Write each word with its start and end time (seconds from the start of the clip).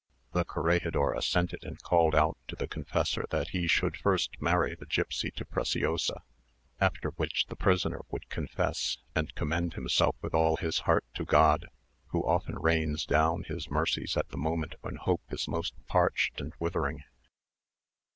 The 0.33 0.45
corregidor 0.45 1.13
assented, 1.13 1.63
and 1.63 1.79
called 1.79 2.15
out 2.15 2.35
to 2.47 2.55
the 2.55 2.67
confessor 2.67 3.25
that 3.29 3.49
he 3.49 3.67
should 3.67 3.95
first 3.95 4.41
marry 4.41 4.73
the 4.73 4.87
gipsy 4.87 5.29
to 5.35 5.45
Preciosa, 5.45 6.21
after 6.79 7.09
which 7.17 7.45
the 7.49 7.55
prisoner 7.55 8.01
would 8.09 8.27
confess, 8.27 8.97
and 9.13 9.35
commend 9.35 9.75
himself 9.75 10.15
with 10.19 10.33
all 10.33 10.57
his 10.57 10.79
heart 10.89 11.05
to 11.13 11.23
God, 11.23 11.67
who 12.07 12.25
often 12.25 12.57
rains 12.57 13.05
down 13.05 13.43
his 13.43 13.69
mercies 13.69 14.17
at 14.17 14.29
the 14.29 14.37
moment 14.37 14.73
when 14.81 14.95
hope 14.95 15.21
is 15.29 15.47
most 15.47 15.75
parched 15.85 16.41
and 16.41 16.53
withering. 16.59 17.03